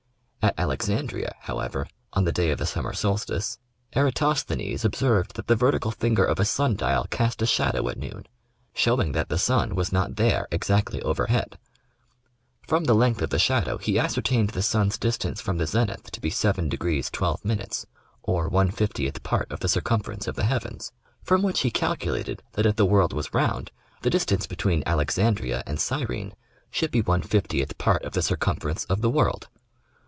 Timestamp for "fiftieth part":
18.71-19.49, 27.21-28.01